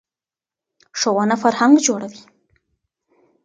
[0.99, 2.21] ښوونه فرهنګ جوړوي.